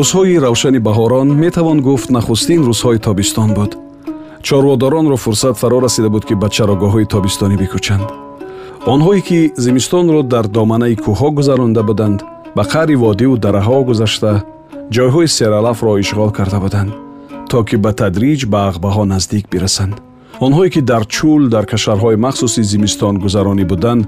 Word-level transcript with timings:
рӯзҳои 0.00 0.42
равшани 0.46 0.80
баҳорон 0.88 1.28
метавон 1.44 1.78
гуфт 1.88 2.08
нахустин 2.16 2.60
рӯзҳои 2.68 2.98
тобистон 3.06 3.50
буд. 3.58 3.70
Чорводоронро 4.46 5.16
фурсат 5.24 5.54
фаро 5.62 5.78
расида 5.86 6.08
буд 6.14 6.24
ки 6.28 6.34
ба 6.42 6.48
чарогоҳҳои 6.56 7.10
тобистонӣ 7.14 7.56
бикӯчанд. 7.62 8.08
Онҳое 8.92 9.20
ки 9.28 9.40
зимистонро 9.64 10.20
дар 10.32 10.46
доманаи 10.56 10.96
кӯҳҳо 11.04 11.28
гузаронда 11.38 11.82
буданд 11.90 12.18
ба 12.56 12.62
қаъри 12.72 12.96
водиву 13.04 13.36
дараҳо 13.44 13.78
гузашта 13.88 14.32
ҷойҳои 14.96 15.28
сералафро 15.38 15.92
ишғол 16.02 16.30
карда 16.38 16.58
буданд 16.64 16.90
то 17.50 17.58
ки 17.68 17.76
ба 17.84 17.90
тадриҷ 18.00 18.40
ба 18.52 18.58
ағбаҳо 18.70 19.04
наздик 19.12 19.44
бирасанд. 19.52 19.94
Онҳое 20.46 20.68
ки 20.74 20.80
дар 20.90 21.02
чӯл 21.14 21.42
дар 21.54 21.64
кашарҳои 21.72 22.16
махсуси 22.26 22.62
зимистон 22.72 23.14
гузаронӣ 23.24 23.64
буданд 23.72 24.02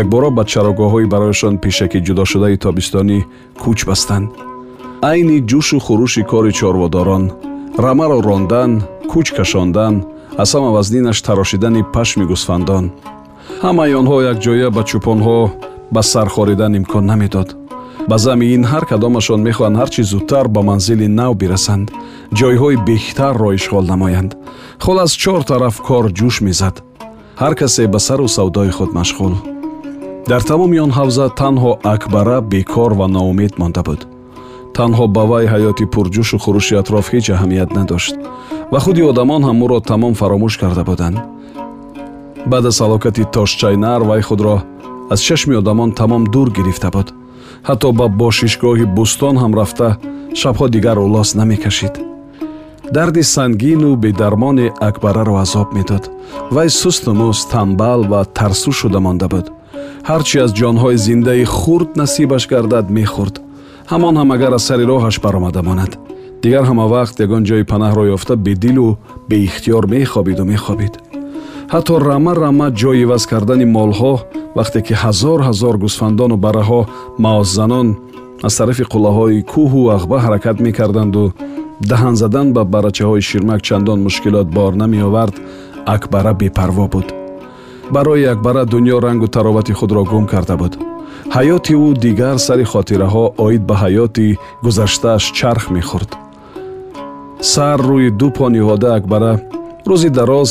якбора 0.00 0.30
ба 0.38 0.42
чарогоҳҳои 0.52 1.10
барояшон 1.12 1.54
пешакӣ 1.64 1.98
ҷудошудаи 2.06 2.56
тобистонӣ 2.64 3.18
кӯч 3.62 3.80
бастанд 3.90 4.28
айни 5.10 5.38
ҷӯшу 5.50 5.78
хурӯши 5.86 6.22
кори 6.30 6.52
чорводорон 6.58 7.24
рамаро 7.84 8.18
рондан 8.28 8.70
кӯч 9.10 9.26
кашондан 9.36 9.94
аз 10.42 10.50
ҳама 10.54 10.70
вазнинаш 10.76 11.18
тарошидани 11.26 11.82
пашми 11.94 12.24
гусфандон. 12.32 12.84
Ҳамаи 13.64 13.92
онҳо 14.00 14.16
якҷоя 14.32 14.68
ба 14.76 14.82
чӯпонҳо 14.90 15.40
ба 15.94 16.02
сар 16.12 16.28
хоридан 16.34 16.72
имкон 16.80 17.04
намедод. 17.12 17.48
Ба 18.10 18.16
замин 18.26 18.62
ҳар 18.72 18.84
кадомашон 18.90 19.40
мехоҳанд 19.48 19.78
ҳарчи 19.80 20.02
зудтар 20.12 20.46
ба 20.54 20.60
манзили 20.68 21.08
нав 21.20 21.32
бирасанд. 21.40 21.86
Ҷойҳои 22.38 22.76
беҳтарро 22.88 23.48
ишғол 23.58 23.84
намоянд. 23.92 24.30
Хол 24.84 24.98
аз 25.04 25.12
чор 25.22 25.40
тараф 25.50 25.76
кор 25.88 26.04
ҷӯш 26.18 26.36
мезад. 26.46 26.76
Ҳар 27.42 27.54
касе 27.60 27.84
ба 27.92 27.98
сару 28.06 28.26
савдои 28.36 28.70
худ 28.76 28.90
машғул. 28.98 29.34
Дар 30.30 30.42
тамоми 30.50 30.78
он 30.84 30.92
ҳавза 30.98 31.26
танҳо 31.40 31.70
акбара 31.94 32.38
бекор 32.52 32.92
ва 32.98 33.06
ноумед 33.16 33.54
монда 33.62 33.82
буд 33.88 34.00
танҳо 34.78 35.04
ба 35.16 35.22
вай 35.30 35.44
ҳаёти 35.52 35.84
пурҷӯшу 35.94 36.36
хурӯши 36.44 36.74
атроф 36.82 37.06
ҳеҷ 37.12 37.26
аҳамият 37.36 37.70
надошт 37.78 38.14
ва 38.72 38.78
худи 38.84 39.02
одамон 39.10 39.42
ҳам 39.48 39.58
ӯро 39.64 39.78
тамом 39.90 40.14
фаромӯш 40.20 40.54
карда 40.62 40.82
буданд. 40.90 41.16
Баъд 42.50 42.64
аз 42.70 42.76
ҳалокати 42.82 43.24
тошчайнар 43.36 44.00
вай 44.10 44.22
худро 44.28 44.56
аз 45.12 45.20
чашми 45.26 45.54
одамон 45.62 45.90
тамом 46.00 46.22
дур 46.34 46.48
гирифта 46.56 46.88
буд. 46.96 47.08
Ҳатто 47.68 47.88
ба 47.98 48.06
бошишгоҳи 48.20 48.86
бӯстон 48.96 49.36
ҳам 49.42 49.52
рафта 49.60 49.88
шабҳо 50.40 50.66
дигар 50.74 50.96
улос 51.06 51.28
намекашид. 51.40 51.94
Дарди 52.94 53.22
сангину 53.34 53.90
бедармони 54.04 54.66
акбараро 54.88 55.34
азоб 55.44 55.68
медод. 55.76 56.04
Вай 56.54 56.68
сусту 56.80 57.10
муст 57.20 57.50
тамбал 57.52 58.00
ва 58.10 58.20
тарсу 58.38 58.72
шуда 58.78 59.00
монда 59.06 59.28
буд. 59.32 59.46
Ҳарчи 60.08 60.36
аз 60.44 60.50
ҷонҳои 60.60 60.96
зиндаи 61.06 61.44
хурд 61.58 61.90
насибаш 62.00 62.42
гардад 62.52 62.86
мехӯрд 62.96 63.36
ҳамон 63.92 64.14
ҳам 64.20 64.30
агар 64.36 64.52
аз 64.58 64.64
сари 64.68 64.84
роҳаш 64.92 65.16
баромада 65.24 65.62
монад. 65.68 65.92
Дигар 66.42 66.64
ҳама 66.70 66.84
вақт 66.96 67.16
ягон 67.24 67.42
ҷои 67.48 67.64
панаҳро 67.72 68.04
ёфта 68.16 68.34
бедилу 68.46 68.88
беихтиёр 69.30 69.84
мехобиду 69.94 70.44
мехобид. 70.52 70.94
Ҳатто 71.72 71.92
рама 72.08 72.32
рама 72.44 72.68
ҷои 72.80 73.02
иваз 73.04 73.22
кардани 73.32 73.66
молҳо 73.76 74.14
вақте 74.58 74.78
ки 74.86 74.94
ҳазор 75.02 75.38
ҳазор 75.48 75.74
гусфандону 75.84 76.36
барраҳо 76.44 76.80
маоззанон 77.24 77.88
аз 78.46 78.54
тарафи 78.58 78.84
қуллаҳои 78.92 79.44
кӯҳу 79.52 79.80
ағба 79.96 80.16
ҳаракат 80.24 80.56
мекарданду 80.66 81.24
даҳан 81.90 82.14
задан 82.22 82.46
ба 82.56 82.62
барачаҳои 82.74 83.26
ширмак 83.28 83.60
чандон 83.68 83.98
мушкилот 84.06 84.48
бор 84.56 84.72
намеовард 84.82 85.36
акбара 85.94 86.32
бепарво 86.40 86.86
буд. 86.92 87.06
Барои 87.94 88.24
акбара 88.34 88.62
дунё 88.72 88.96
рангу 89.06 89.28
таровати 89.36 89.72
худро 89.78 90.02
гум 90.10 90.26
карда 90.32 90.56
буд 90.62 90.74
ҳаёти 91.36 91.74
ӯ 91.84 91.88
дигар 92.04 92.36
сари 92.46 92.64
хотираҳо 92.72 93.24
оид 93.46 93.62
ба 93.68 93.74
ҳаёти 93.82 94.28
гузаштааш 94.64 95.24
чарх 95.38 95.64
мехӯрд. 95.74 96.10
Сар 97.52 97.78
рӯи 97.88 98.10
ду 98.20 98.28
по 98.36 98.46
ниҳода 98.56 98.88
акбара 98.98 99.32
рӯзи 99.90 100.10
дароз 100.18 100.50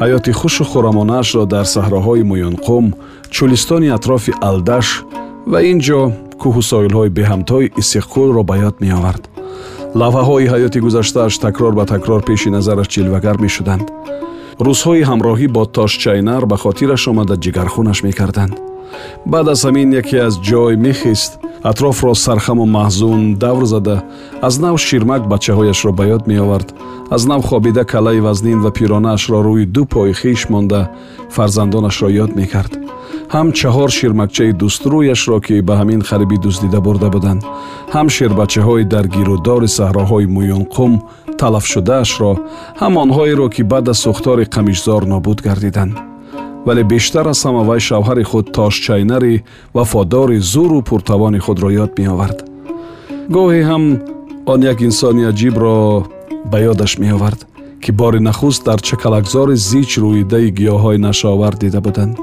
ҳаёти 0.00 0.32
хушу 0.40 0.64
хӯрамонаашро 0.70 1.44
дар 1.54 1.66
саҳроҳои 1.74 2.28
муюнқум 2.30 2.84
чӯлистони 3.34 3.88
атрофи 3.96 4.32
алдаш 4.48 4.86
ва 5.50 5.58
ин 5.70 5.78
ҷо 5.86 6.00
кӯҳу 6.40 6.62
соилҳои 6.70 7.14
беҳамтои 7.18 7.72
истиққулро 7.80 8.42
ба 8.50 8.54
ёд 8.68 8.76
меовард. 8.84 9.22
Лавҳаҳои 10.00 10.50
ҳаёти 10.52 10.78
гузаштааш 10.86 11.34
такрор 11.44 11.72
ба 11.78 11.84
такрор 11.94 12.20
пеши 12.28 12.48
назараш 12.56 12.88
ҷилвагар 12.94 13.36
мешуданд 13.44 13.86
рӯзҳои 14.60 15.02
ҳамроҳӣ 15.10 15.46
бо 15.56 15.62
тошчайнар 15.76 16.42
ба 16.50 16.56
хотираш 16.64 17.02
омада 17.10 17.36
ҷигархунаш 17.44 17.98
мекарданд. 18.06 18.54
Баъд 19.32 19.46
аз 19.54 19.60
ҳамин 19.66 19.88
яке 20.02 20.18
аз 20.28 20.34
ҷой 20.48 20.74
мехист 20.86 21.32
атрофро 21.70 22.14
сархаму 22.14 22.64
маҳзун 22.78 23.20
давр 23.44 23.64
зада 23.74 23.96
аз 24.46 24.54
нав 24.64 24.76
ширмак 24.86 25.22
бачаҳояшро 25.32 25.92
ба 25.98 26.04
ёд 26.16 26.22
меовард 26.30 26.68
аз 27.10 27.22
нав 27.30 27.42
хобида 27.48 27.84
калаи 27.92 28.20
вазнин 28.26 28.58
ва 28.64 28.70
пиронаашро 28.78 29.38
рӯи 29.46 29.64
ду 29.74 29.82
пои 29.92 30.12
хиш 30.20 30.40
монда 30.52 30.80
фарзандонашро 31.34 32.08
ёд 32.24 32.30
мекард. 32.40 32.72
Ҳам 33.34 33.48
чаҳор 33.58 33.90
ширмакчаи 33.98 34.52
дустрӯяшро 34.60 35.38
ки 35.46 35.54
ба 35.68 35.74
ҳамин 35.80 36.00
харибӣ 36.08 36.36
дуздида 36.44 36.80
бурда 36.86 37.08
буданд. 37.14 37.42
Ҳам 37.94 38.08
ширбачаҳои 38.16 38.84
дар 38.94 39.06
гирӯдори 39.16 39.68
саҳроҳои 39.78 40.26
муюнқум 40.36 40.92
талафшудаашро 41.40 42.32
ҳам 42.80 42.94
онҳоеро 43.04 43.46
ки 43.54 43.62
баъд 43.72 43.86
аз 43.92 43.98
сӯхтори 44.04 44.44
қамишзор 44.54 45.02
нобуд 45.12 45.38
гардиданд. 45.46 45.94
Вале 46.66 46.82
бештар 46.92 47.26
аз 47.32 47.40
ҳама 47.44 47.62
вай 47.68 47.80
шавҳари 47.88 48.24
худ 48.30 48.46
тошчайнари 48.56 49.34
вафодори 49.76 50.38
зуру 50.52 50.78
пуртавони 50.88 51.40
худро 51.44 51.68
ёд 51.84 51.92
меовард. 51.98 52.38
Гоҳе 53.34 53.62
ҳам 53.70 53.84
он 54.52 54.60
як 54.72 54.78
инсони 54.88 55.24
аҷибро 55.30 55.76
ба 56.50 56.58
ёдаш 56.70 56.92
меовард 57.04 57.40
ки 57.82 57.90
бори 58.00 58.20
нахуст 58.28 58.64
дар 58.68 58.80
чакалакзори 58.88 59.56
зич 59.68 59.90
рӯидаи 60.02 60.48
гиёҳҳои 60.58 60.98
нашаовар 61.08 61.54
дида 61.62 61.80
буданд. 61.86 62.16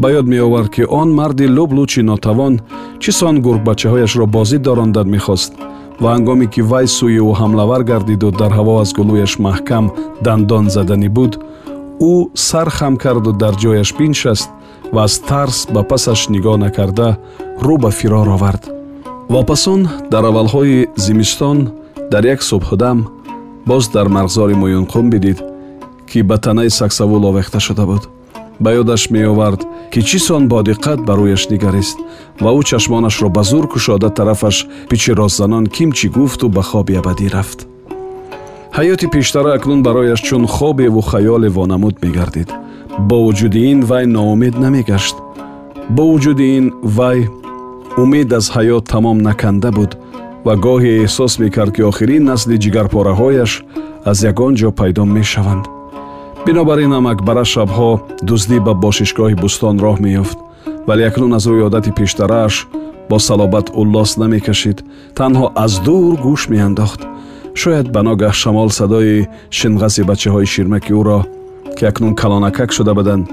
Ба 0.00 0.08
ёд 0.18 0.26
меовард 0.34 0.70
ки 0.74 0.82
он 1.00 1.08
марди 1.18 1.46
лублучи 1.56 2.00
нотавон 2.10 2.54
чӣ 3.02 3.10
сон 3.18 3.34
гурбачаҳояшро 3.46 4.26
бозӣ 4.36 4.58
дорондан 4.66 5.08
мехост 5.16 5.52
ва 6.02 6.08
ҳангоме 6.14 6.46
ки 6.54 6.60
вай 6.70 6.86
сӯи 6.96 7.20
ӯ 7.28 7.32
ҳамлавар 7.40 7.82
гардиду 7.90 8.28
дар 8.40 8.52
ҳаво 8.58 8.74
аз 8.82 8.90
гулӯяш 8.98 9.32
маҳкам 9.46 9.84
дандон 10.24 10.64
заданӣ 10.74 11.08
буд 11.16 11.32
ӯ 12.12 12.14
сар 12.48 12.68
хам 12.78 12.94
карду 13.04 13.30
дар 13.42 13.54
ҷояш 13.62 13.90
биншаст 13.98 14.48
ва 14.94 15.00
аз 15.08 15.14
тарс 15.28 15.58
ба 15.74 15.82
пасаш 15.90 16.20
нигоҳ 16.34 16.56
накарда 16.64 17.08
рӯ 17.66 17.74
ба 17.82 17.90
фирор 17.98 18.28
овард. 18.36 18.62
Вопасон 19.34 19.80
дар 20.12 20.24
аввалҳои 20.30 20.88
зимистон 21.04 21.58
дар 22.12 22.24
як 22.34 22.40
субҳудам 22.50 22.98
боз 23.66 23.84
дар 23.94 24.06
мағзори 24.16 24.54
муюнқум 24.62 25.06
бидид 25.12 25.38
ки 26.10 26.22
ба 26.22 26.36
танаи 26.38 26.70
саксавул 26.70 27.24
овехта 27.30 27.60
шуда 27.60 27.84
буд 27.90 28.02
ба 28.62 28.70
ёдаш 28.80 29.02
меовард 29.10 29.60
ки 29.92 30.00
чӣ 30.08 30.18
сон 30.26 30.42
бодиққат 30.52 31.00
ба 31.06 31.12
рӯяш 31.18 31.42
нигарист 31.52 31.98
ва 32.42 32.50
ӯ 32.58 32.62
чашмонашро 32.68 33.28
ба 33.36 33.42
зур 33.50 33.64
кушода 33.72 34.08
тарафаш 34.10 34.56
пичи 34.88 35.12
ростзанон 35.18 35.66
кимчӣ 35.74 36.08
гуфту 36.16 36.46
ба 36.56 36.62
хоби 36.62 36.94
абадӣ 37.00 37.26
рафт. 37.34 37.60
Ҳаёти 38.76 39.06
пештара 39.14 39.50
акнун 39.54 39.80
барояш 39.82 40.20
чун 40.26 40.46
хобеву 40.54 41.00
хаёле 41.10 41.48
вонамуд 41.56 41.96
мегардид. 42.02 42.50
Бо 43.08 43.16
вуҷуди 43.24 43.60
ин 43.72 43.80
вай 43.90 44.04
ноумед 44.06 44.54
намегашт. 44.64 45.16
Бо 45.96 46.02
вуҷуди 46.10 46.46
ин 46.58 46.66
вай 46.82 47.18
умед 48.02 48.32
аз 48.38 48.46
ҳаёт 48.56 48.84
тамом 48.92 49.18
наканда 49.28 49.70
буд 49.78 49.92
ва 50.46 50.54
гоҳе 50.64 50.92
эҳсос 51.04 51.32
мекард 51.42 51.72
ки 51.76 51.82
охирин 51.90 52.24
насли 52.30 52.56
ҷигарпораҳояш 52.64 53.52
аз 54.10 54.18
ягон 54.30 54.52
ҷо 54.60 54.70
пайдо 54.80 55.04
мешаванд 55.04 55.64
бинобар 56.48 56.78
ин 56.78 56.92
ҳам 56.96 57.06
акбара 57.12 57.44
шабҳо 57.54 57.90
дуздӣ 58.28 58.58
ба 58.66 58.72
бошишгоҳи 58.84 59.36
бӯстон 59.42 59.76
роҳ 59.84 59.96
меёфт 60.04 60.38
вале 60.88 61.02
акнун 61.10 61.32
аз 61.38 61.44
рӯи 61.50 61.62
одати 61.68 61.90
пештарааш 61.98 62.54
бо 63.10 63.16
салобат 63.28 63.66
уллос 63.80 64.10
намекашид 64.22 64.78
танҳо 65.18 65.46
аз 65.64 65.72
дур 65.86 66.12
гӯш 66.24 66.42
меандохт. 66.52 67.00
Шояд 67.60 67.86
ба 67.94 68.00
ногаҳ 68.08 68.34
шамол 68.42 68.68
садои 68.78 69.26
шинғаси 69.58 70.02
бачаҳои 70.10 70.50
ширмаки 70.54 70.92
ӯро 71.00 71.20
ки 71.76 71.84
акнун 71.90 72.14
калонакак 72.20 72.70
шуда 72.76 72.92
буданд 72.98 73.24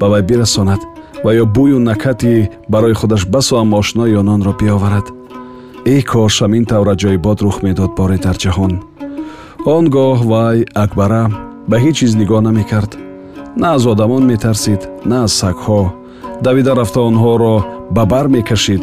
ба 0.00 0.06
вай 0.12 0.22
бирасонад 0.28 0.82
ва 1.24 1.30
ё 1.42 1.44
бӯю 1.56 1.78
накати 1.88 2.34
барои 2.72 2.94
худаш 3.00 3.22
басо 3.34 3.54
ам 3.62 3.70
ошнои 3.80 4.18
ононро 4.22 4.52
биоварад. 4.60 5.06
Эй 5.92 6.02
кош 6.10 6.34
ҳамин 6.42 6.64
тавра 6.70 6.94
ҷойбод 7.02 7.38
рух 7.44 7.56
медод 7.66 7.90
боре 7.98 8.18
дар 8.24 8.36
ҷаҳон. 8.42 8.72
Он 9.74 9.84
гоҳ 9.96 10.18
вай 10.32 10.58
акбара 10.84 11.24
ба 11.68 11.76
ҳеҷ 11.82 11.94
чиз 11.98 12.12
нигоҳ 12.20 12.40
намекард. 12.48 12.92
На 13.56 13.68
аз 13.76 13.86
одамон 13.92 14.22
метарсид 14.32 14.80
на 15.10 15.16
аз 15.24 15.32
сагҳо. 15.42 15.80
Давида 16.46 16.72
рафта 16.80 17.00
онҳоро 17.10 17.54
ба 17.96 18.02
бар 18.12 18.26
мекашид 18.36 18.82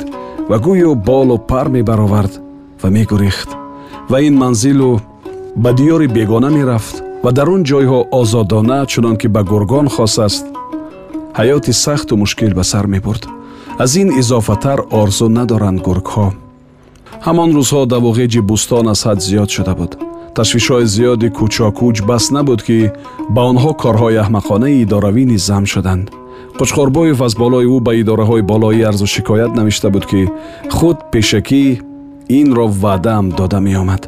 ва 0.50 0.58
гӯё 0.66 0.92
болу 1.10 1.38
пар 1.50 1.68
мебаровард 1.76 2.34
ва 2.82 2.90
мегурехт 2.98 3.50
ва 4.12 4.18
ин 4.28 4.36
манзилу 4.44 4.92
ба 5.64 5.70
диёри 5.80 6.08
бегона 6.18 6.50
мерафт 6.58 6.96
ва 7.24 7.32
дар 7.38 7.48
он 7.56 7.62
ҷойҳо 7.70 8.00
озодона 8.20 8.80
чунон 8.92 9.16
ки 9.22 9.28
ба 9.36 9.42
гургон 9.52 9.88
хос 9.96 10.16
аст. 10.28 10.46
Ҳаёти 11.40 11.72
сахту 11.84 12.14
мушкил 12.22 12.54
ба 12.60 12.64
сар 12.72 12.86
мебурд. 12.94 13.24
Аз 13.84 13.92
ин 14.02 14.10
изофатар 14.22 14.80
орзу 15.02 15.28
надоранд 15.38 15.80
гургҳо. 15.88 16.28
Ҳамон 17.26 17.50
рӯзҳо 17.58 17.82
давоғеҷи 17.94 18.42
бӯстон 18.50 18.86
аз 18.94 19.02
ҳад 19.08 19.20
зиёд 19.28 19.50
шуда 19.56 19.74
буд 19.80 19.92
ташвишҳои 20.36 20.86
зиёди 20.96 21.28
кӯчокӯч 21.38 21.98
бас 22.10 22.24
набуд 22.36 22.62
ки 22.68 22.80
ба 23.36 23.42
онҳо 23.52 23.72
корҳои 23.84 24.22
аҳмақонаи 24.24 24.82
идоравӣ 24.84 25.24
низ 25.32 25.42
зам 25.50 25.66
шуданд. 25.74 26.06
Қучқорбоев 26.60 27.20
аз 27.28 27.34
болои 27.42 27.68
ӯ 27.76 27.78
ба 27.86 27.92
идораҳои 28.02 28.48
болоӣ 28.52 28.82
арзу 28.90 29.08
шикоят 29.16 29.52
навишта 29.58 29.90
буд 29.94 30.06
ки 30.12 30.22
худ 30.78 30.98
пешакӣ 31.12 31.66
инро 32.40 32.66
ваъдаам 32.84 33.26
дода 33.40 33.60
меомад. 33.68 34.04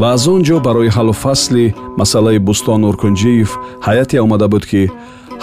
Ва 0.00 0.06
аз 0.14 0.22
он 0.34 0.40
ҷо 0.46 0.56
барои 0.66 0.94
ҳаллу 0.96 1.14
фасли 1.24 1.74
масъалаи 2.00 2.38
бӯстон 2.48 2.78
нуркунҷиев 2.84 3.50
ҳайате 3.86 4.16
омада 4.24 4.46
буд 4.52 4.64
ки 4.70 4.82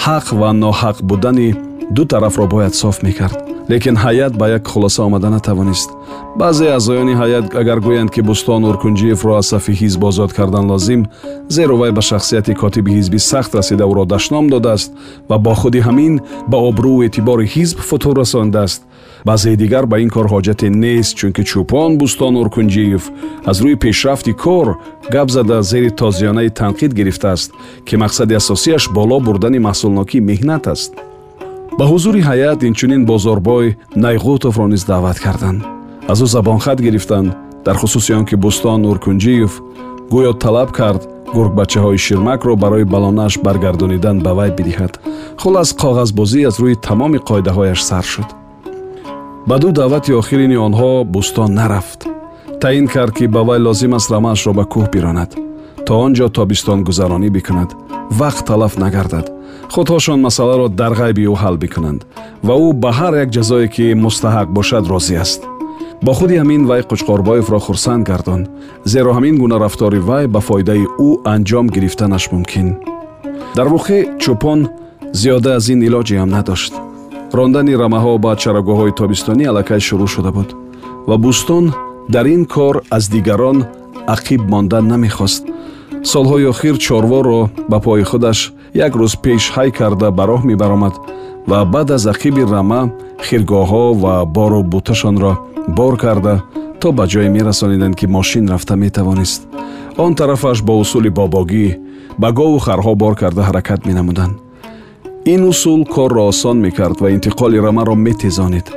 ҳақ 0.06 0.25
ва 0.40 0.50
ноҳақ 0.63 0.98
будани 1.10 1.50
ду 1.96 2.04
тарафро 2.12 2.46
бояд 2.54 2.74
соф 2.81 2.98
мекард 3.08 3.44
лекин 3.69 3.95
ҳайат 3.95 4.33
ба 4.38 4.50
як 4.50 4.67
хулоса 4.67 5.03
омада 5.03 5.29
натавонист. 5.29 5.89
Баъзе 6.35 6.67
аъзоёни 6.77 7.15
ҳайат 7.21 7.45
агар 7.62 7.79
гӯянд 7.79 8.09
ки 8.13 8.21
бӯстон 8.21 8.62
нуркунҷиевро 8.65 9.33
аз 9.39 9.47
сафи 9.47 9.73
ҳизб 9.81 10.03
озод 10.09 10.31
кардан 10.33 10.65
лозим 10.71 11.01
зеро 11.50 11.75
вай 11.77 11.91
ба 11.91 12.01
шахсияти 12.01 12.53
котиби 12.53 12.91
ҳизбӣ 12.97 13.19
сахт 13.31 13.56
расида 13.56 13.83
ӯро 13.91 14.06
дашном 14.06 14.45
додааст 14.50 14.91
ва 15.29 15.38
бо 15.45 15.53
худи 15.59 15.79
ҳамин 15.88 16.13
ба 16.51 16.57
обрӯу 16.69 17.03
эътибори 17.06 17.45
ҳизб 17.56 17.77
футур 17.89 18.15
расонидааст 18.21 18.81
баъзеи 19.25 19.56
дигар 19.56 19.85
ба 19.85 19.97
ин 20.00 20.09
кор 20.09 20.27
ҳоҷате 20.33 20.67
нест 20.83 21.15
чунки 21.19 21.44
чӯпон 21.50 21.91
бӯстон 22.00 22.31
нуркунҷиев 22.38 23.03
аз 23.50 23.57
рӯи 23.63 23.75
пешрафти 23.83 24.33
кор 24.44 24.67
гап 25.13 25.29
зада 25.35 25.57
зери 25.71 25.89
тозиёнаи 26.01 26.50
танқид 26.59 26.91
гирифтааст 27.00 27.50
ки 27.88 27.95
мақсади 28.03 28.33
асосияш 28.41 28.83
боло 28.97 29.17
бурдани 29.19 29.59
маҳсулнокии 29.67 30.25
меҳнат 30.29 30.67
аст 30.73 30.91
ба 31.77 31.86
ҳузури 31.92 32.22
ҳайат 32.30 32.60
инчунин 32.69 33.01
бозорбой 33.12 33.66
найғутовро 34.04 34.66
низ 34.74 34.83
даъват 34.92 35.18
карданд. 35.25 35.62
Аз 36.12 36.19
ӯ 36.25 36.27
забонхат 36.36 36.80
гирифтанд 36.86 37.30
дар 37.66 37.75
хусуси 37.81 38.13
он 38.19 38.25
ки 38.30 38.36
бӯстон 38.44 38.80
нуркунҷиев 38.86 39.54
гӯё 40.13 40.31
талаб 40.44 40.69
кард 40.80 41.01
гургбачаҳои 41.36 42.04
ширмакро 42.06 42.56
барои 42.63 42.86
балонааш 42.94 43.33
баргардонидан 43.45 44.18
ба 44.25 44.31
вай 44.38 44.51
бидиҳад. 44.57 44.94
Хулас 45.42 45.69
коғазбозӣ 45.81 46.39
аз 46.50 46.56
рӯи 46.63 46.75
тамоми 46.88 47.19
қоидаҳояш 47.30 47.80
сар 47.89 48.06
шуд. 48.13 48.30
Ба 49.50 49.56
ду 49.62 49.69
даъвати 49.80 50.12
охирини 50.22 50.57
онҳо 50.68 50.92
бӯстон 51.13 51.51
нарафт. 51.60 52.00
Таъин 52.62 52.88
кард 52.94 53.13
ки 53.18 53.25
ба 53.36 53.42
вай 53.48 53.60
лозим 53.66 53.94
аст 53.98 54.12
рамаашро 54.13 54.51
ба 54.60 54.63
кӯҳ 54.74 54.86
биронад 54.94 55.31
то 55.86 55.94
он 56.06 56.12
ҷо 56.18 56.27
тобистонгузаронӣ 56.38 57.30
бикунад. 57.38 57.69
Вақт 58.19 58.44
талаф 58.50 58.74
нагардад 58.83 59.35
худҳошон 59.75 60.19
масъаларо 60.27 60.68
дар 60.80 60.94
ғайби 61.01 61.24
ӯ 61.33 61.36
ҳал 61.42 61.56
бикунанд 61.63 62.01
ва 62.48 62.56
ӯ 62.66 62.68
ба 62.83 62.92
ҳар 63.00 63.13
як 63.24 63.30
ҷазое 63.36 63.68
ки 63.75 63.86
мустаҳақ 64.06 64.48
бошад 64.57 64.83
розӣ 64.92 65.16
аст. 65.24 65.42
Бо 66.06 66.12
худи 66.18 66.36
ҳамин 66.42 66.62
вай 66.69 66.81
қучқорбоевро 66.92 67.60
хурсанд 67.66 68.04
гардон 68.10 68.42
зеро 68.92 69.12
ҳамин 69.18 69.36
гуна 69.42 69.57
рафтори 69.66 70.00
вай 70.10 70.25
ба 70.33 70.39
фоидаи 70.48 70.83
ӯ 71.07 71.10
анҷом 71.33 71.66
гирифтанаш 71.75 72.24
мумкин. 72.33 72.68
Дар 73.57 73.68
воқеъ 73.75 74.00
чӯпон 74.24 74.60
зиёда 75.22 75.51
аз 75.57 75.66
ин 75.74 75.80
илоҷе 75.88 76.16
ҳам 76.22 76.30
надошт. 76.38 76.74
Рондани 77.38 77.74
рамаҳо 77.83 78.13
ба 78.25 78.31
чарагоҳҳои 78.42 78.95
тобистонӣ 79.00 79.44
аллакай 79.51 79.80
шурӯъ 79.88 80.07
шуда 80.13 80.31
буд 80.38 80.50
ва 81.10 81.16
бӯстон 81.24 81.66
дар 82.13 82.25
ин 82.36 82.44
кор 82.54 82.75
аз 82.98 83.04
дигарон 83.13 83.57
ақиб 84.16 84.42
мондан 84.54 84.86
намехост. 84.92 85.44
Солҳои 86.12 86.45
охир 86.54 86.75
чорворо 86.86 87.39
ба 87.72 87.77
пои 87.86 88.04
худаш 88.12 88.39
як 88.75 88.94
рӯз 89.00 89.13
пеш 89.24 89.44
ҳай 89.56 89.69
карда 89.80 90.07
ба 90.18 90.24
роҳ 90.31 90.42
мебаромад 90.51 90.95
ва 91.50 91.60
баъд 91.74 91.89
аз 91.95 92.04
ақиби 92.13 92.44
рама 92.54 92.81
хиргоҳҳо 93.27 93.86
ва 94.04 94.16
бору 94.36 94.62
буташонро 94.72 95.33
бор 95.77 95.94
карда 96.04 96.36
то 96.81 96.88
ба 96.98 97.04
ҷое 97.12 97.30
мерасониданд 97.38 97.95
ки 98.00 98.06
мошин 98.06 98.45
рафта 98.54 98.75
метавонист. 98.75 99.42
Он 99.98 100.12
тарафаш 100.16 100.62
бо 100.68 100.74
усули 100.83 101.10
бобогӣ 101.10 101.68
ба 102.22 102.30
гову 102.31 102.57
харҳо 102.66 102.94
бор 102.95 103.13
карда 103.22 103.42
ҳаракат 103.48 103.81
менамуданд. 103.88 104.36
Ин 105.33 105.42
усул 105.51 105.86
корро 105.95 106.24
осон 106.31 106.57
мекард 106.66 106.98
ва 107.01 107.10
интиқоли 107.16 107.57
рамаро 107.66 107.95
метезонид. 107.95 108.68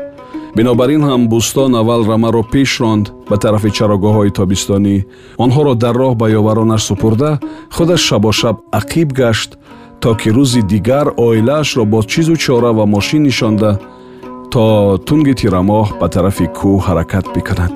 Бинобар 0.57 0.89
ин 0.97 1.03
ҳам 1.09 1.23
бӯстон 1.33 1.73
аввал 1.81 2.03
рамаро 2.11 2.43
пеш 2.53 2.81
ронд 2.81 3.07
ба 3.31 3.37
тарафи 3.37 3.71
чарогоҳҳои 3.77 4.31
тобистонӣ. 4.39 4.97
Онҳоро 5.45 5.75
дар 5.75 5.95
роҳ 6.03 6.13
ба 6.21 6.27
ёваронаш 6.41 6.83
супурда 6.89 7.31
худаш 7.77 8.01
шабошаб 8.09 8.57
ақиб 8.81 9.09
гашт 9.21 9.51
то 10.01 10.15
ки 10.15 10.29
рӯзи 10.37 10.63
дигар 10.63 11.07
оилаашро 11.17 11.85
бо 11.85 12.03
чизу 12.03 12.37
чора 12.37 12.73
ва 12.73 12.87
мошин 12.87 13.23
нишонда 13.23 13.71
то 14.53 14.99
тунги 15.07 15.35
тирамоҳ 15.41 15.87
ба 16.01 16.07
тарафи 16.15 16.47
кӯҳ 16.59 16.79
ҳаракат 16.87 17.27
бикунад. 17.35 17.75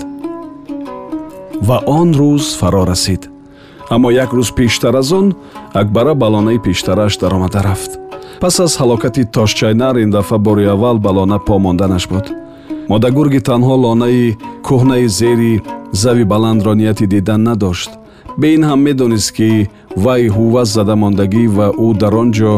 Ва 1.69 1.77
он 1.99 2.09
рӯз 2.21 2.45
фаро 2.61 2.83
расид. 2.91 3.23
Аммо 3.95 4.09
як 4.25 4.31
рӯз 4.37 4.51
пештар 4.59 4.95
аз 4.95 5.13
он 5.13 5.27
акбара 5.81 6.15
балонаи 6.15 6.59
пештараш 6.67 7.13
даромада 7.23 7.61
рафт. 7.63 7.93
Пас 8.41 8.61
аз 8.61 8.73
ҳалокати 8.81 9.23
тошчайнар 9.37 9.95
ин 10.05 10.11
дафъа 10.11 10.39
бори 10.39 10.65
аввал 10.75 10.99
ба 10.99 11.11
лона 11.11 11.39
по 11.39 11.59
монданаш 11.59 12.05
буд. 12.09 12.27
Модагурги 12.89 13.41
танҳо 13.49 13.75
лонаи 13.85 14.37
кӯҳнаи 14.67 15.07
зери 15.19 15.63
зави 15.93 16.25
баландро 16.25 16.73
нияти 16.75 17.07
дидан 17.07 17.43
надошт 17.43 17.91
бе 18.41 18.55
ин 18.57 18.63
ҳам 18.69 18.81
медонист 18.89 19.31
ки 19.37 19.69
вай 20.05 20.23
ҳувваз 20.37 20.69
зада 20.77 20.95
мондагӣ 21.03 21.45
ва 21.57 21.67
ӯ 21.87 21.89
дар 22.03 22.15
он 22.23 22.29
ҷо 22.39 22.55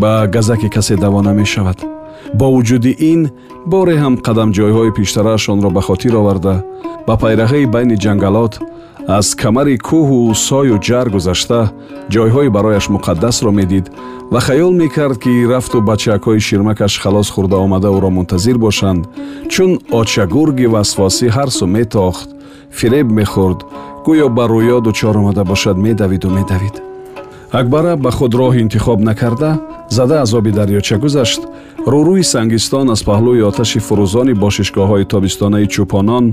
ба 0.00 0.10
газаки 0.34 0.68
касе 0.76 0.94
даво 1.04 1.20
намешавад 1.28 1.78
бо 2.38 2.46
вуҷуди 2.54 2.92
ин 3.12 3.20
боре 3.72 3.96
ҳам 4.02 4.14
қадамҷойҳои 4.26 4.94
пештараашонро 4.98 5.70
ба 5.76 5.80
хотир 5.88 6.14
оварда 6.20 6.54
ба 7.06 7.14
пайраҳаи 7.22 7.66
байни 7.74 7.96
ҷангалот 8.04 8.54
аз 9.08 9.34
камари 9.42 9.76
кӯҳу 9.88 10.34
сою 10.34 10.76
ҷар 10.86 11.06
гузашта 11.14 11.60
ҷойҳои 12.14 12.48
барояш 12.56 12.86
муқаддасро 12.94 13.50
медид 13.60 13.86
ва 14.32 14.40
хаёл 14.46 14.72
мекард 14.82 15.18
ки 15.22 15.32
рафту 15.52 15.78
бачаакҳои 15.90 16.40
ширмакаш 16.48 16.94
халос 17.02 17.28
хӯрда 17.34 17.56
омада 17.64 17.88
ӯро 17.96 18.10
мунтазир 18.18 18.56
бошанд 18.66 19.02
чун 19.52 19.70
очагурги 20.00 20.66
васвосӣ 20.74 21.26
ҳар 21.36 21.48
су 21.58 21.66
метохт 21.76 22.28
фиреб 22.78 23.08
мехӯрд 23.18 23.60
гӯё 24.06 24.28
ба 24.36 24.44
рӯё 24.52 24.80
дучор 24.86 25.16
омада 25.20 25.44
бошад 25.44 25.76
медавиду 25.86 26.28
медавид. 26.30 26.76
Акбара 27.58 27.96
ба 27.96 28.10
худ 28.10 28.32
роҳ 28.40 28.54
интихоб 28.62 29.00
накарда 29.00 29.50
зада 29.96 30.16
аз 30.24 30.32
оби 30.38 30.50
дарёча 30.58 30.96
гузашт. 31.04 31.42
Рӯрӯи 31.92 32.22
сангистон 32.32 32.90
аз 32.94 33.02
паҳлӯи 33.08 33.42
оташи 33.50 33.80
фурӯзони 33.86 34.34
бошишгоҳҳои 34.44 35.08
тобистонаи 35.12 35.66
чӯпонон 35.74 36.26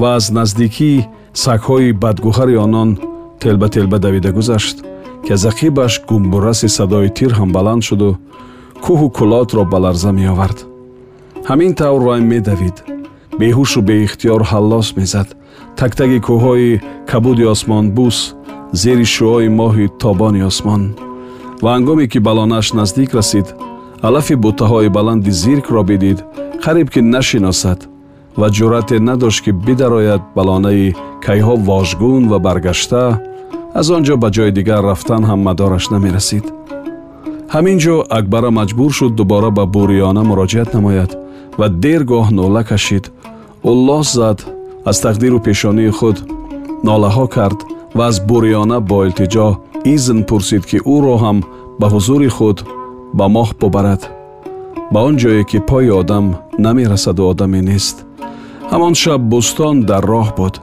ва 0.00 0.08
аз 0.18 0.24
наздикии 0.38 1.06
сагҳои 1.44 1.92
бадгӯҳари 2.02 2.56
онон 2.64 2.90
телба-телба 3.42 3.98
давида 4.04 4.30
гузашт 4.38 4.76
ки 5.24 5.30
аз 5.36 5.42
ақибаш 5.50 5.92
гумбураси 6.08 6.68
садои 6.78 7.08
тир 7.18 7.32
ҳам 7.38 7.50
баланд 7.56 7.82
шуду 7.88 8.10
кӯҳу 8.84 9.06
кулотро 9.18 9.62
ба 9.72 9.78
ларза 9.84 10.10
меовард. 10.18 10.58
Ҳамин 11.48 11.72
тавр 11.80 12.02
вай 12.08 12.20
медавид. 12.32 12.76
Беҳушу 13.40 13.80
беихтиёр 13.88 14.42
ҳаллос 14.50 14.88
мезад 14.98 15.28
тактаги 15.80 16.18
кӯҳҳои 16.26 16.70
кабуди 17.10 17.44
осмонбӯс 17.54 18.18
зери 18.82 19.06
шуои 19.14 19.48
моҳи 19.60 19.86
тобони 20.02 20.42
осмон. 20.50 20.82
Ва 21.62 21.70
ҳангоме 21.76 22.06
ки 22.12 22.18
балонааш 22.26 22.66
наздик 22.78 23.10
расид 23.18 23.46
алафи 24.08 24.34
бутаҳои 24.44 24.88
баланди 24.96 25.30
зиркро 25.42 25.82
бидид 25.90 26.18
қариб 26.64 26.88
ки 26.94 27.00
нашиносад 27.14 27.78
ва 28.40 28.48
ҷуръате 28.56 28.96
надошт 29.08 29.40
ки 29.44 29.52
бидарояд 29.66 30.22
ба 30.36 30.42
лонаи 30.48 30.94
кайҳо 31.26 31.54
вожгун 31.68 32.22
ва 32.32 32.38
баргашта 32.46 33.04
аз 33.80 33.86
он 33.96 34.02
ҷо 34.06 34.14
ба 34.22 34.28
ҷои 34.36 34.50
дигар 34.58 34.82
рафтан 34.90 35.22
ҳам 35.28 35.40
мадораш 35.48 35.84
намерасид. 35.94 36.44
Ҳамин 37.54 37.76
ҷо 37.84 37.96
акбара 38.18 38.50
маҷбур 38.58 38.90
шуд 38.98 39.12
дубора 39.18 39.50
ба 39.58 39.64
буриёна 39.74 40.22
муроҷиат 40.30 40.68
намояд 40.76 41.10
ва 41.58 41.66
дер 41.84 42.02
гоҳ 42.12 42.26
нола 42.38 42.62
кашид. 42.70 43.04
Ӯ 43.70 43.72
лос 43.86 44.08
зад 44.18 44.38
аз 44.90 44.96
тақдиру 45.04 45.38
пешонии 45.48 45.90
худ 45.98 46.16
нолаҳо 46.88 47.26
кард 47.36 47.58
ва 47.96 48.04
аз 48.10 48.16
буриёна 48.28 48.78
бо 48.90 48.98
илтиҷо 49.08 49.48
изн 49.94 50.18
пурсид 50.28 50.62
ки 50.70 50.78
ӯро 50.94 51.14
ҳам 51.24 51.38
ба 51.80 51.86
ҳузури 51.94 52.30
худ 52.36 52.58
ба 53.18 53.24
моҳ 53.36 53.48
бубарад 53.60 54.02
ба 54.92 54.98
он 55.08 55.14
ҷое 55.22 55.44
ки 55.50 55.58
пои 55.70 55.90
одам 56.00 56.24
намерасаду 56.58 57.22
одаме 57.32 57.60
нест. 57.70 57.96
Ҳамон 58.72 58.94
шаб 59.02 59.20
бӯстон 59.32 59.76
дар 59.90 60.04
роҳ 60.12 60.28
буд. 60.38 60.54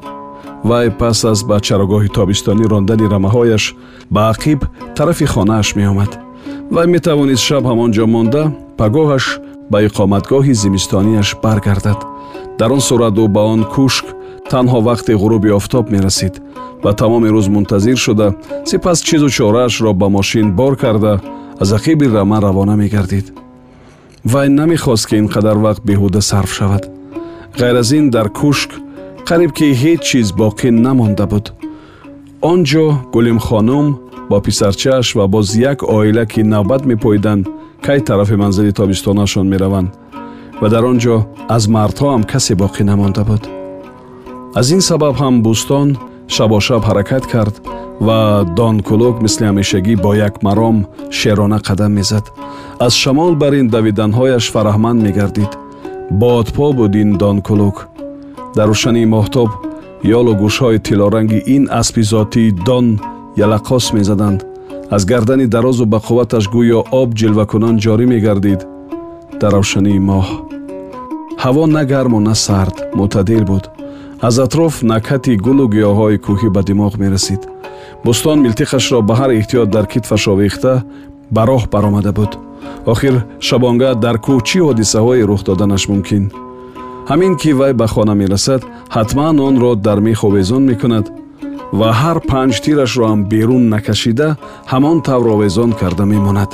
Вай 0.70 0.88
пас 1.00 1.20
аз 1.32 1.40
ба 1.50 1.58
чарогоҳи 1.68 2.10
тобистонӣ 2.18 2.66
рондани 2.72 3.06
рамаҳояш 3.14 3.64
ба 4.14 4.22
ақиб 4.34 4.60
тарафи 4.98 5.26
хонааш 5.34 5.68
меомад. 5.80 6.12
Вай 6.76 6.88
метавонист 6.96 7.44
шаб 7.50 7.64
ҳамон 7.70 7.90
ҷо 7.96 8.06
монда 8.16 8.44
пагоҳаш 8.80 9.26
ба 9.72 9.78
иқоматгоҳи 9.88 10.54
зимистонияш 10.54 11.30
баргардад 11.44 12.00
дар 12.60 12.72
он 12.72 12.82
сурат 12.90 13.16
ӯ 13.24 13.28
ба 13.36 13.42
он 13.54 13.62
кушк 13.76 14.06
танҳо 14.52 14.80
вақти 14.90 15.14
ғуруби 15.22 15.50
офтоб 15.60 15.86
мерасид 15.94 16.36
ва 16.84 16.92
тамоми 16.94 17.30
рӯз 17.36 17.48
мунтазир 17.56 17.98
шуда 18.06 18.28
сипас 18.70 19.00
чизу 19.08 19.30
чораашро 19.38 19.94
ба 19.94 20.08
мошин 20.10 20.48
бор 20.60 20.74
карда 20.84 21.14
аз 21.60 21.70
ақиби 21.78 22.06
рама 22.16 22.42
равона 22.42 22.76
мегардид 22.76 23.28
вай 24.32 24.50
намехост 24.50 25.06
ки 25.08 25.16
ин 25.22 25.28
қадар 25.28 25.58
вақт 25.66 25.82
беҳуда 25.90 26.22
сарф 26.22 26.52
шавад 26.58 26.84
ғайр 27.60 27.76
аз 27.80 27.92
ин 27.92 28.10
дар 28.10 28.28
кушк 28.30 28.72
қариб 29.30 29.52
ки 29.58 29.66
ҳеҷ 29.82 30.02
чиз 30.08 30.28
боқӣ 30.42 30.70
намонда 30.72 31.26
буд 31.28 31.46
он 32.42 32.60
ҷо 32.70 32.86
гулимхонум 33.14 33.88
бо 34.30 34.42
писарчааш 34.42 35.16
ва 35.16 35.28
боз 35.28 35.56
як 35.56 35.84
оила 35.84 36.26
ки 36.26 36.44
навбат 36.44 36.86
мепоиданд 36.86 37.48
кай 37.82 38.00
тарафи 38.00 38.36
манзили 38.36 38.72
тобистонашон 38.72 39.48
мераванд 39.48 39.90
ва 40.62 40.70
дар 40.70 40.84
он 40.86 40.98
ҷо 41.00 41.16
аз 41.56 41.64
мардҳо 41.68 42.08
ҳам 42.14 42.24
касе 42.32 42.54
боқӣ 42.56 42.84
намонда 42.84 43.24
буд 43.30 43.44
аз 44.60 44.72
ин 44.76 44.82
сабаб 44.82 45.16
ҳам 45.22 45.36
бӯстон 45.46 45.88
шабошаб 46.36 46.84
ҳаракат 46.90 47.26
кард 47.34 47.56
ва 48.08 48.20
донкулук 48.58 49.16
мисли 49.26 49.46
ҳамешагӣ 49.50 49.94
бо 50.04 50.12
як 50.28 50.36
маром 50.44 50.78
шерона 51.18 51.60
қадам 51.68 51.92
мезад 52.00 52.26
аз 52.86 52.94
шамол 53.04 53.36
бар 53.42 53.54
ин 53.62 53.68
давиданҳояш 53.76 54.46
фараҳманд 54.54 55.00
мегардид 55.08 55.52
бодпо 56.22 56.68
буд 56.80 56.94
ин 57.04 57.10
донкулук 57.22 57.78
дар 58.58 58.68
рӯшании 58.74 59.12
моҳтоб 59.16 59.50
ёлу 60.18 60.34
гӯшҳои 60.44 60.80
тиллоранги 60.88 61.40
ин 61.56 61.64
аспи 61.82 62.04
зотии 62.12 62.56
дон 62.68 62.88
ялақос 63.46 63.86
мезаданд. 63.98 64.40
Аз 64.96 65.06
гардани 65.12 65.48
дарозу 65.48 65.86
бақувваташ 65.96 66.46
гӯё 66.56 66.80
об 67.02 67.10
ҷилвакунон 67.20 67.76
ҷорӣ 67.84 68.06
мегардид. 68.14 68.62
Дар 69.42 69.52
равшании 69.58 70.00
моҳ. 70.10 70.28
Ҳаво 71.44 71.64
на 71.76 71.84
гарму 71.92 72.20
на 72.28 72.36
сард 72.46 72.76
мӯътадил 72.98 73.44
буд. 73.52 73.66
Аз 74.28 74.36
атроф 74.46 74.74
накати 74.92 75.34
гулу 75.46 75.66
гиёҳҳои 75.74 76.18
кӯҳӣ 76.26 76.50
ба 76.56 76.62
димоғ 76.70 76.94
мерасид. 77.04 77.42
Бӯстон 78.06 78.38
милтиқашро 78.46 79.00
ба 79.08 79.14
ҳар 79.20 79.32
эҳтиёт 79.40 79.70
дар 79.76 79.86
китфаш 79.94 80.24
овехта 80.34 80.74
ба 81.36 81.42
роҳ 81.50 81.64
баромада 81.74 82.12
буд. 82.20 82.32
Охир 82.92 83.16
шабонга 83.48 83.92
дар 84.04 84.16
кӯҳ 84.26 84.38
чӣ 84.48 84.60
ҳодисаҳое 84.68 85.24
рух 85.30 85.42
доданаш 85.48 85.84
мумкин? 85.92 86.24
Ҳамин 87.10 87.34
ки 87.42 87.50
вай 87.60 87.74
ба 87.80 87.88
хона 87.94 88.14
мерасад 88.22 88.62
ҳатман 88.96 89.36
онро 89.48 89.72
дар 89.88 90.00
мех 90.08 90.20
овезон 90.28 90.64
мекунад 90.72 91.06
ва 91.78 91.90
ҳар 92.02 92.18
панҷ 92.32 92.54
тирашро 92.64 93.06
ҳам 93.12 93.22
берун 93.32 93.64
накашида 93.76 94.30
ҳамон 94.72 94.98
тавр 95.08 95.28
овезон 95.36 95.72
карда 95.82 96.06
мемонад. 96.14 96.52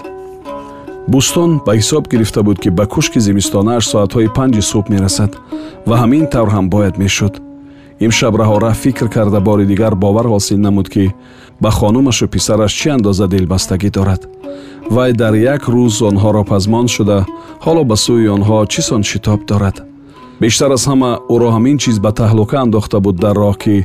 Бӯстон 1.12 1.52
ба 1.66 1.72
ҳисоб 1.80 2.04
гирифта 2.12 2.42
буд 2.48 2.58
ки 2.64 2.70
ба 2.78 2.86
кушки 2.94 3.20
зимистонааш 3.28 3.84
соатҳои 3.94 4.34
панҷи 4.38 4.62
субҳ 4.72 4.86
мерасад 4.94 5.32
ва 5.88 5.96
ҳамин 6.02 6.26
тавр 6.34 6.50
ҳам 6.56 6.66
бояд 6.74 6.96
мешуд. 7.04 7.34
Имшаб 8.06 8.34
раҳора 8.42 8.72
фикр 8.84 9.08
карда 9.16 9.40
бори 9.48 9.66
дигар 9.72 9.94
бовар 10.04 10.26
ҳосил 10.34 10.60
намуд 10.66 10.88
ки 10.94 11.06
ба 11.64 11.70
хонумашу 11.78 12.26
писараш 12.28 12.74
чӣ 12.80 12.88
андоза 12.96 13.26
дилбастагӣ 13.34 13.90
дорад? 13.98 14.22
Вай 14.96 15.12
дар 15.22 15.34
як 15.54 15.64
рӯз 15.74 15.96
онҳоро 16.10 16.44
пазмон 16.52 16.88
шуда 16.96 17.18
ҳоло 17.66 17.84
ба 17.90 17.96
сӯи 18.06 18.28
онҳо 18.36 18.58
чӣ 18.72 18.82
сон 18.88 19.02
шитоб 19.12 19.40
дорад 19.52 19.85
бештар 20.42 20.72
аз 20.72 20.84
ҳама 20.90 21.12
ӯро 21.34 21.50
ҳамин 21.56 21.78
чиз 21.84 21.98
ба 22.06 22.12
таҳлука 22.20 22.58
андохта 22.66 22.98
буд 23.06 23.16
дар 23.24 23.36
роҳ 23.44 23.56
ки 23.64 23.76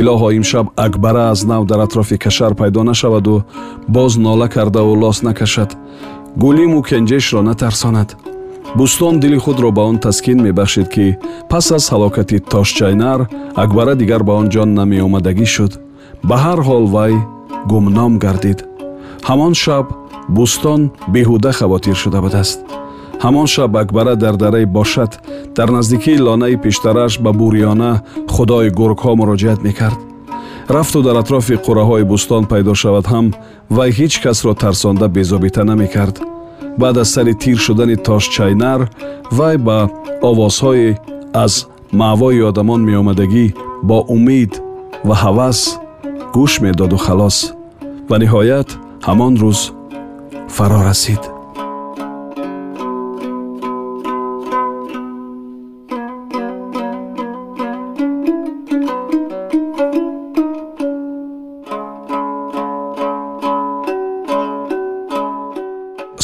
илоҳо 0.00 0.28
имшаб 0.38 0.66
акбара 0.86 1.24
аз 1.32 1.40
нав 1.50 1.62
дар 1.70 1.80
атрофи 1.86 2.16
кашар 2.24 2.52
пайдо 2.60 2.82
нашаваду 2.90 3.44
боз 3.88 4.12
нола 4.16 4.48
кардаву 4.48 4.94
лос 5.02 5.18
накашад. 5.28 5.70
Гулиму 6.42 6.80
кенҷешро 6.88 7.40
натарсонад. 7.48 8.08
Бӯстон 8.78 9.14
дили 9.22 9.38
худро 9.44 9.70
ба 9.76 9.82
он 9.90 9.98
таскин 9.98 10.38
мебахшид 10.46 10.88
ки 10.94 11.16
пас 11.50 11.66
аз 11.76 11.84
ҳалокати 11.92 12.36
тошчайнар 12.52 13.20
акбара 13.62 13.94
дигар 14.00 14.22
ба 14.28 14.32
он 14.40 14.46
ҷо 14.52 14.64
намеомадагӣ 14.64 15.46
шуд. 15.54 15.72
Ба 16.28 16.36
ҳар 16.44 16.60
ҳол 16.68 16.84
вай 16.94 17.14
гумном 17.70 18.12
гардид. 18.24 18.58
Ҳамон 19.28 19.54
шаб 19.62 19.86
бӯстон 20.36 20.80
беҳуда 21.14 21.50
хавотир 21.58 21.96
шуда 22.02 22.20
будааст 22.26 22.60
ҳамон 23.24 23.46
шаб 23.54 23.76
акбара 23.76 24.14
дар 24.16 24.34
дараи 24.36 24.66
бошад 24.78 25.10
дар 25.56 25.68
наздикии 25.76 26.18
лонаи 26.26 26.56
пештараш 26.64 27.12
ба 27.24 27.30
буриёна 27.40 27.92
худои 28.34 28.68
гургҳо 28.78 29.12
муроҷиат 29.20 29.60
мекард 29.68 29.98
рафту 30.68 31.02
дар 31.02 31.16
атрофи 31.22 31.54
қурраҳои 31.66 32.08
бӯстон 32.12 32.44
пайдо 32.52 32.74
шавад 32.82 33.06
ҳам 33.12 33.26
вай 33.76 33.90
ҳеҷ 33.98 34.14
касро 34.24 34.52
тарсонда 34.62 35.06
безобита 35.16 35.62
намекард 35.70 36.16
баъд 36.80 36.96
аз 37.02 37.08
сари 37.14 37.34
тир 37.42 37.58
шудани 37.66 37.96
тошчайнар 38.08 38.80
вай 39.38 39.56
ба 39.66 39.78
овозҳое 40.30 40.90
аз 41.44 41.52
маъвои 42.00 42.40
одамон 42.50 42.80
меомадагӣ 42.88 43.46
бо 43.88 43.98
умед 44.16 44.52
ва 45.08 45.14
ҳавас 45.24 45.58
гӯш 46.34 46.52
медоду 46.64 46.96
халос 47.06 47.36
ва 48.10 48.16
ниҳоят 48.22 48.68
ҳамон 49.08 49.32
рӯз 49.42 49.60
фаро 50.56 50.80
расид 50.88 51.35